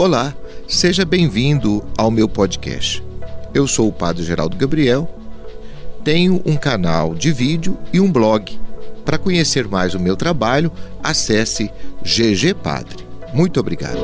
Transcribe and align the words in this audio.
Olá, 0.00 0.34
seja 0.66 1.04
bem-vindo 1.04 1.84
ao 1.94 2.10
meu 2.10 2.26
podcast. 2.26 3.04
Eu 3.52 3.66
sou 3.66 3.86
o 3.86 3.92
Padre 3.92 4.24
Geraldo 4.24 4.56
Gabriel, 4.56 5.06
tenho 6.02 6.40
um 6.46 6.56
canal 6.56 7.14
de 7.14 7.30
vídeo 7.30 7.76
e 7.92 8.00
um 8.00 8.10
blog. 8.10 8.58
Para 9.04 9.18
conhecer 9.18 9.68
mais 9.68 9.94
o 9.94 10.00
meu 10.00 10.16
trabalho, 10.16 10.72
acesse 11.02 11.70
GG 12.02 12.54
Padre. 12.62 13.04
Muito 13.34 13.60
obrigado. 13.60 14.00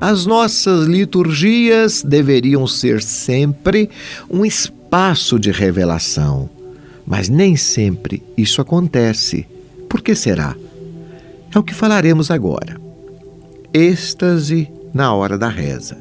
As 0.00 0.24
nossas 0.24 0.86
liturgias 0.86 2.02
deveriam 2.02 2.66
ser 2.66 3.02
sempre 3.02 3.90
um 4.30 4.46
espaço 4.46 5.38
de 5.38 5.50
revelação, 5.50 6.48
mas 7.06 7.28
nem 7.28 7.54
sempre 7.54 8.22
isso 8.34 8.62
acontece. 8.62 9.46
Por 9.90 10.00
que 10.00 10.14
será? 10.14 10.56
É 11.54 11.58
o 11.58 11.62
que 11.62 11.74
falaremos 11.74 12.30
agora 12.30 12.85
êxtase 13.76 14.70
na 14.94 15.12
hora 15.12 15.36
da 15.36 15.48
reza. 15.48 15.98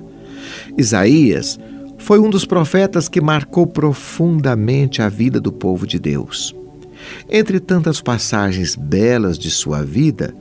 Isaías 0.78 1.60
foi 1.98 2.20
um 2.20 2.30
dos 2.30 2.46
profetas 2.46 3.10
que 3.10 3.20
marcou 3.20 3.68
profundamente 3.68 5.02
a 5.02 5.10
vida 5.10 5.42
do 5.42 5.52
povo 5.52 5.86
de 5.86 6.00
Deus. 6.00 6.56
Entre 7.30 7.60
tantas 7.60 8.00
passagens 8.00 8.78
belas 8.78 9.38
de 9.38 9.52
sua 9.52 9.84
vida, 9.84 10.34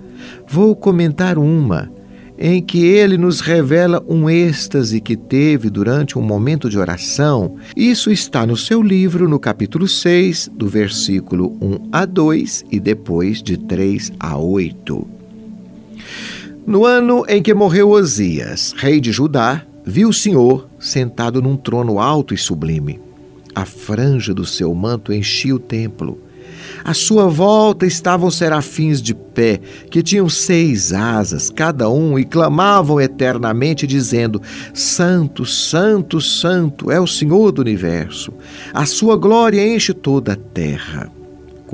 vou 0.49 0.77
comentar 0.77 1.37
uma 1.37 1.91
em 2.39 2.63
que 2.63 2.85
ele 2.85 3.19
nos 3.19 3.41
revela 3.41 4.05
um 4.09 4.31
êxtase 4.31 5.01
que 5.01 5.17
teve 5.17 5.71
durante 5.71 6.17
um 6.17 6.23
momento 6.23 6.71
de 6.71 6.79
oração. 6.79 7.57
Isso 7.77 8.13
está 8.13 8.47
no 8.47 8.57
seu 8.57 8.81
livro, 8.81 9.29
no 9.29 9.41
capítulo 9.41 9.89
6, 9.89 10.51
do 10.55 10.69
versículo 10.69 11.57
1 11.61 11.89
a 11.91 12.05
2 12.05 12.67
e 12.71 12.79
depois 12.79 13.43
de 13.43 13.57
3 13.57 14.13
a 14.21 14.37
8. 14.37 15.24
No 16.67 16.87
ano 16.87 17.27
em 17.29 17.43
que 17.43 17.53
morreu 17.53 17.91
Osias, 17.91 18.75
rei 18.79 18.99
de 18.99 19.13
Judá, 19.13 19.63
viu 19.85 20.09
o 20.09 20.15
Senhor 20.15 20.67
sentado 20.79 21.43
num 21.43 21.59
trono 21.59 22.01
alto 22.01 22.33
e 22.33 22.39
sublime. 22.39 22.99
A 23.55 23.67
franja 23.67 24.33
do 24.33 24.47
seu 24.47 24.75
manto 24.75 25.13
enchia 25.13 25.55
o 25.55 25.59
templo. 25.59 26.19
À 26.83 26.95
sua 26.95 27.29
volta 27.29 27.85
estavam 27.85 28.31
serafins 28.31 29.03
de 29.03 29.15
pé, 29.15 29.61
que 29.91 30.03
tinham 30.03 30.27
seis 30.27 30.91
asas, 30.95 31.51
cada 31.51 31.91
um, 31.91 32.19
e 32.19 32.25
clamavam 32.25 32.99
eternamente, 32.99 33.87
dizendo: 33.87 34.41
Santo, 34.73 35.45
Santo, 35.45 36.19
Santo 36.19 36.91
é 36.91 36.99
o 36.99 37.07
Senhor 37.07 37.53
do 37.53 37.61
universo. 37.61 38.33
A 38.73 38.87
sua 38.87 39.17
glória 39.17 39.67
enche 39.67 39.93
toda 39.93 40.33
a 40.33 40.37
terra. 40.37 41.13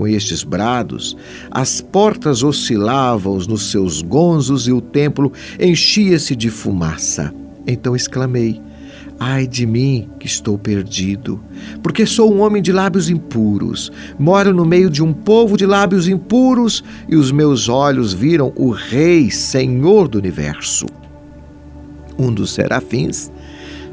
Com 0.00 0.08
estes 0.08 0.42
brados, 0.42 1.14
as 1.50 1.82
portas 1.82 2.42
oscilavam 2.42 3.36
nos 3.36 3.70
seus 3.70 4.00
gonzos 4.00 4.66
e 4.66 4.72
o 4.72 4.80
templo 4.80 5.30
enchia-se 5.60 6.34
de 6.34 6.48
fumaça. 6.48 7.34
Então 7.66 7.94
exclamei: 7.94 8.62
Ai 9.18 9.46
de 9.46 9.66
mim, 9.66 10.08
que 10.18 10.26
estou 10.26 10.56
perdido, 10.56 11.38
porque 11.82 12.06
sou 12.06 12.32
um 12.32 12.40
homem 12.40 12.62
de 12.62 12.72
lábios 12.72 13.10
impuros, 13.10 13.92
moro 14.18 14.54
no 14.54 14.64
meio 14.64 14.88
de 14.88 15.02
um 15.02 15.12
povo 15.12 15.54
de 15.54 15.66
lábios 15.66 16.08
impuros, 16.08 16.82
e 17.06 17.14
os 17.14 17.30
meus 17.30 17.68
olhos 17.68 18.14
viram 18.14 18.54
o 18.56 18.70
Rei, 18.70 19.30
Senhor 19.30 20.08
do 20.08 20.16
universo. 20.16 20.86
Um 22.18 22.32
dos 22.32 22.54
serafins 22.54 23.30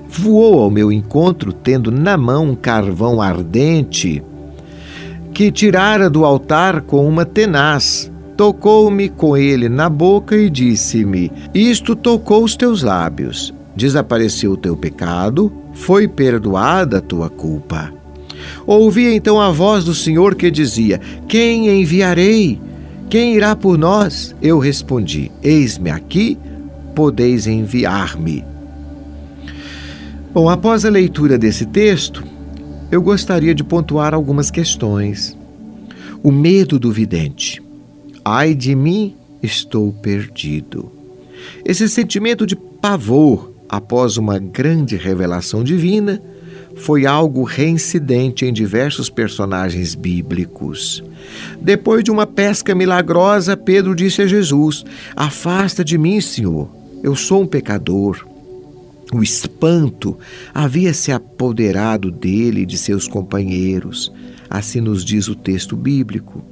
voou 0.08 0.62
ao 0.62 0.72
meu 0.72 0.90
encontro, 0.90 1.52
tendo 1.52 1.92
na 1.92 2.16
mão 2.16 2.52
um 2.52 2.56
carvão 2.56 3.22
ardente 3.22 4.24
que 5.38 5.52
tirara 5.52 6.10
do 6.10 6.26
altar 6.26 6.82
com 6.82 7.08
uma 7.08 7.24
tenaz. 7.24 8.12
Tocou-me 8.36 9.08
com 9.08 9.38
ele 9.38 9.70
na 9.70 9.88
boca 9.88 10.36
e 10.36 10.50
disse-me: 10.50 11.32
Isto 11.54 11.96
tocou 11.96 12.44
os 12.44 12.56
teus 12.56 12.82
lábios. 12.82 13.54
Desapareceu 13.76 14.54
o 14.54 14.58
teu 14.58 14.76
pecado, 14.76 15.54
foi 15.74 16.08
perdoada 16.08 16.98
a 16.98 17.02
tua 17.02 17.30
culpa. 17.30 17.94
Ouvi 18.66 19.14
então 19.14 19.40
a 19.40 19.52
voz 19.52 19.86
do 19.86 19.94
Senhor 19.94 20.34
que 20.34 20.50
dizia: 20.50 21.00
Quem 21.28 21.70
enviarei? 21.82 22.60
Quem 23.08 23.36
irá 23.36 23.56
por 23.56 23.78
nós? 23.78 24.36
Eu 24.42 24.58
respondi: 24.58 25.32
Eis-me 25.44 25.92
aqui, 25.92 26.36
podeis 26.96 27.46
enviar-me. 27.46 28.44
Bom, 30.34 30.50
após 30.50 30.84
a 30.84 30.90
leitura 30.90 31.38
desse 31.38 31.68
texto, 31.68 32.24
eu 32.92 33.02
gostaria 33.02 33.54
de 33.54 33.64
pontuar 33.64 34.14
algumas 34.14 34.50
questões. 34.50 35.38
O 36.24 36.32
medo 36.32 36.80
do 36.80 36.92
vidente. 36.92 37.62
Ai 38.24 38.54
de 38.54 38.76
mim, 38.76 39.16
estou 39.42 39.92
perdido. 39.92 40.92
Esse 41.66 41.88
sentimento 41.90 42.46
de 42.46 42.56
pavor 42.56 43.54
após 43.70 44.18
uma 44.18 44.40
grande 44.40 44.96
revelação 44.96 45.64
divina 45.64 46.22
foi 46.78 47.06
algo 47.06 47.44
reincidente 47.44 48.46
em 48.46 48.54
diversos 48.54 49.10
personagens 49.10 49.96
bíblicos. 49.96 51.04
Depois 51.60 52.04
de 52.04 52.12
uma 52.12 52.26
pesca 52.26 52.74
milagrosa, 52.74 53.58
Pedro 53.58 53.96
disse 53.96 54.22
a 54.22 54.28
Jesus: 54.28 54.86
Afasta 55.16 55.84
de 55.84 55.98
mim, 55.98 56.22
Senhor, 56.22 56.70
eu 57.04 57.16
sou 57.16 57.42
um 57.42 57.48
pecador. 57.48 58.26
O 59.14 59.24
espanto 59.24 60.18
havia 60.54 60.94
se 60.94 61.12
apoderado 61.12 62.12
dele 62.12 62.62
e 62.62 62.66
de 62.66 62.78
seus 62.78 63.08
companheiros, 63.08 64.12
assim 64.50 64.82
nos 64.82 65.04
diz 65.06 65.28
o 65.28 65.36
texto 65.36 65.78
bíblico. 65.78 66.44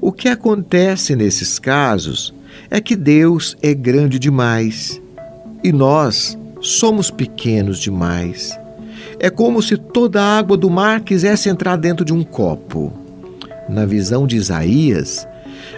O 0.00 0.12
que 0.12 0.28
acontece 0.28 1.14
nesses 1.14 1.58
casos 1.58 2.34
é 2.70 2.80
que 2.80 2.96
Deus 2.96 3.56
é 3.62 3.72
grande 3.74 4.18
demais 4.18 5.00
e 5.62 5.72
nós 5.72 6.36
somos 6.60 7.10
pequenos 7.10 7.78
demais. 7.78 8.58
É 9.20 9.30
como 9.30 9.62
se 9.62 9.76
toda 9.76 10.22
a 10.22 10.38
água 10.38 10.56
do 10.56 10.70
mar 10.70 11.00
quisesse 11.00 11.48
entrar 11.48 11.76
dentro 11.76 12.04
de 12.04 12.12
um 12.12 12.22
copo. 12.22 12.92
Na 13.68 13.84
visão 13.84 14.26
de 14.26 14.36
Isaías, 14.36 15.26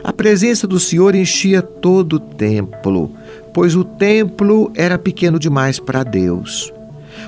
a 0.03 0.13
presença 0.13 0.67
do 0.67 0.81
Senhor 0.81 1.15
enchia 1.15 1.63
todo 1.63 2.15
o 2.15 2.21
templo, 2.21 3.13
pois 3.53 3.75
o 3.75 3.85
templo 3.85 4.71
era 4.75 4.99
pequeno 4.99 5.39
demais 5.39 5.79
para 5.79 6.03
Deus. 6.03 6.73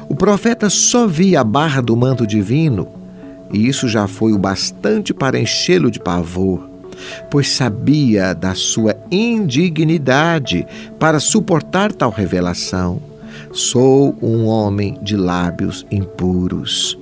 O 0.08 0.14
profeta 0.14 0.70
só 0.70 1.06
via 1.06 1.40
a 1.40 1.44
barra 1.44 1.80
do 1.80 1.96
manto 1.96 2.26
divino, 2.26 2.88
e 3.52 3.68
isso 3.68 3.88
já 3.88 4.06
foi 4.06 4.32
o 4.32 4.38
bastante 4.38 5.12
para 5.12 5.38
enchê-lo 5.38 5.90
de 5.90 6.00
pavor, 6.00 6.68
pois 7.30 7.48
sabia 7.48 8.34
da 8.34 8.54
sua 8.54 8.96
indignidade 9.10 10.66
para 10.98 11.20
suportar 11.20 11.92
tal 11.92 12.10
revelação. 12.10 13.00
Sou 13.52 14.16
um 14.22 14.46
homem 14.46 14.98
de 15.02 15.16
lábios 15.16 15.86
impuros. 15.90 16.98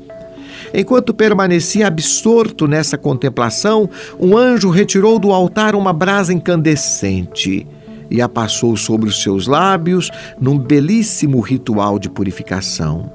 Enquanto 0.73 1.13
permanecia 1.13 1.87
absorto 1.87 2.67
nessa 2.67 2.97
contemplação, 2.97 3.89
um 4.19 4.37
anjo 4.37 4.71
retirou 4.71 5.19
do 5.19 5.33
altar 5.33 5.75
uma 5.75 5.93
brasa 5.93 6.33
incandescente 6.33 7.67
e 8.11 8.21
a 8.21 8.29
passou 8.29 8.77
sobre 8.77 9.09
os 9.09 9.23
seus 9.23 9.47
lábios 9.47 10.11
num 10.41 10.59
belíssimo 10.59 11.41
ritual 11.41 11.99
de 11.99 12.11
purificação. 12.11 13.13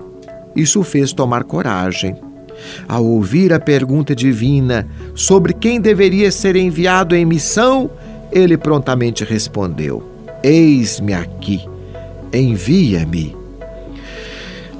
Isso 0.55 0.81
fez 0.83 1.11
tomar 1.11 1.43
coragem. 1.43 2.15
Ao 2.87 3.05
ouvir 3.05 3.51
a 3.51 3.59
pergunta 3.59 4.15
divina 4.15 4.87
sobre 5.13 5.53
quem 5.53 5.81
deveria 5.81 6.31
ser 6.31 6.55
enviado 6.55 7.13
em 7.13 7.25
missão, 7.25 7.91
ele 8.31 8.57
prontamente 8.57 9.25
respondeu: 9.25 10.01
Eis-me 10.41 11.13
aqui, 11.13 11.65
envia-me. 12.33 13.44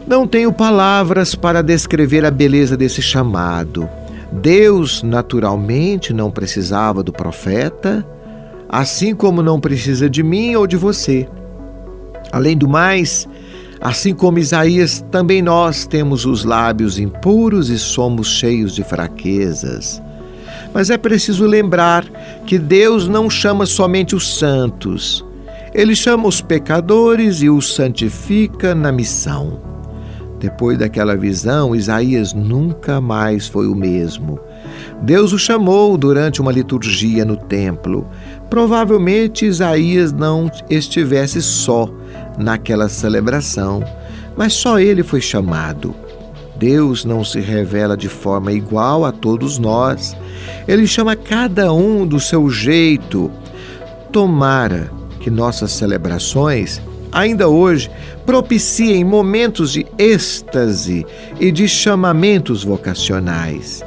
Não 0.07 0.27
tenho 0.27 0.53
palavras 0.53 1.33
para 1.33 1.63
descrever 1.63 2.23
a 2.25 2.29
beleza 2.29 2.77
desse 2.77 3.01
chamado. 3.01 3.89
Deus, 4.31 5.01
naturalmente, 5.01 6.13
não 6.13 6.29
precisava 6.29 7.01
do 7.01 7.11
profeta, 7.11 8.05
assim 8.69 9.15
como 9.15 9.41
não 9.41 9.59
precisa 9.59 10.07
de 10.07 10.21
mim 10.21 10.55
ou 10.55 10.67
de 10.67 10.77
você. 10.77 11.27
Além 12.31 12.55
do 12.55 12.67
mais, 12.69 13.27
assim 13.81 14.13
como 14.13 14.37
Isaías, 14.37 15.03
também 15.09 15.41
nós 15.41 15.87
temos 15.87 16.23
os 16.23 16.43
lábios 16.43 16.99
impuros 16.99 17.71
e 17.71 17.79
somos 17.79 18.27
cheios 18.27 18.75
de 18.75 18.83
fraquezas. 18.83 19.99
Mas 20.71 20.91
é 20.91 20.99
preciso 20.99 21.47
lembrar 21.47 22.05
que 22.45 22.59
Deus 22.59 23.07
não 23.07 23.27
chama 23.27 23.65
somente 23.65 24.15
os 24.15 24.37
santos, 24.37 25.25
ele 25.73 25.95
chama 25.95 26.27
os 26.27 26.41
pecadores 26.41 27.41
e 27.41 27.49
os 27.49 27.73
santifica 27.73 28.75
na 28.75 28.91
missão. 28.91 29.74
Depois 30.39 30.77
daquela 30.77 31.15
visão, 31.15 31.75
Isaías 31.75 32.33
nunca 32.33 32.99
mais 32.99 33.47
foi 33.47 33.67
o 33.67 33.75
mesmo. 33.75 34.39
Deus 35.01 35.33
o 35.33 35.39
chamou 35.39 35.97
durante 35.97 36.41
uma 36.41 36.51
liturgia 36.51 37.23
no 37.23 37.37
templo. 37.37 38.07
Provavelmente 38.49 39.45
Isaías 39.45 40.11
não 40.11 40.51
estivesse 40.69 41.41
só 41.41 41.89
naquela 42.37 42.89
celebração, 42.89 43.83
mas 44.35 44.53
só 44.53 44.79
ele 44.79 45.03
foi 45.03 45.21
chamado. 45.21 45.95
Deus 46.57 47.03
não 47.03 47.23
se 47.23 47.39
revela 47.39 47.97
de 47.97 48.07
forma 48.07 48.51
igual 48.51 49.03
a 49.03 49.11
todos 49.11 49.57
nós. 49.57 50.15
Ele 50.67 50.87
chama 50.87 51.15
cada 51.15 51.73
um 51.73 52.07
do 52.07 52.19
seu 52.19 52.49
jeito. 52.49 53.29
Tomara 54.11 54.89
que 55.19 55.29
nossas 55.29 55.71
celebrações, 55.71 56.81
ainda 57.15 57.47
hoje, 57.47 57.89
propiciem 58.25 59.05
momentos 59.05 59.71
de 59.71 59.87
êxtase 59.97 61.05
e 61.39 61.49
de 61.49 61.65
chamamentos 61.65 62.65
vocacionais. 62.65 63.81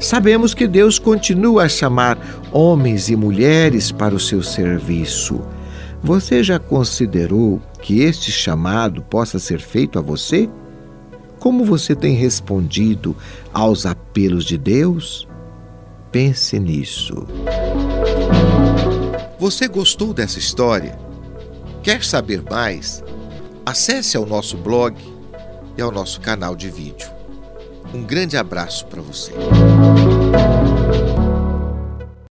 Sabemos 0.00 0.54
que 0.54 0.66
Deus 0.66 0.98
continua 0.98 1.64
a 1.64 1.68
chamar 1.68 2.18
homens 2.50 3.10
e 3.10 3.16
mulheres 3.16 3.92
para 3.92 4.14
o 4.14 4.18
seu 4.18 4.42
serviço. 4.42 5.42
Você 6.02 6.42
já 6.42 6.58
considerou 6.58 7.60
que 7.82 8.00
este 8.00 8.32
chamado 8.32 9.02
possa 9.02 9.38
ser 9.38 9.60
feito 9.60 9.98
a 9.98 10.02
você? 10.02 10.48
Como 11.38 11.66
você 11.66 11.94
tem 11.94 12.14
respondido 12.14 13.14
aos 13.52 13.84
apelos 13.84 14.46
de 14.46 14.56
Deus? 14.56 15.28
Pense 16.10 16.58
nisso. 16.58 17.26
Você 19.38 19.68
gostou 19.68 20.14
dessa 20.14 20.38
história? 20.38 21.09
Quer 21.82 22.04
saber 22.04 22.42
mais? 22.42 23.02
Acesse 23.64 24.16
ao 24.16 24.26
nosso 24.26 24.56
blog 24.58 24.94
e 25.78 25.80
ao 25.80 25.90
nosso 25.90 26.20
canal 26.20 26.54
de 26.54 26.68
vídeo. 26.68 27.10
Um 27.94 28.02
grande 28.02 28.36
abraço 28.36 28.86
para 28.86 29.00
você. 29.00 29.32